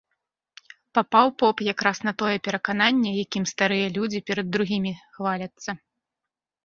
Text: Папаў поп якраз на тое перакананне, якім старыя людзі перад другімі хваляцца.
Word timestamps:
Папаў 0.97 1.27
поп 1.43 1.57
якраз 1.73 1.97
на 2.07 2.13
тое 2.23 2.33
перакананне, 2.47 3.11
якім 3.25 3.43
старыя 3.55 3.87
людзі 3.99 4.25
перад 4.31 4.47
другімі 4.57 4.91
хваляцца. 5.19 5.69